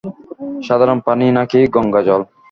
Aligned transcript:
সাধারণ 0.63 0.99
পানি 1.07 1.25
নাকি 1.37 1.59
গঙ্গা 1.75 2.01
জল? 2.07 2.21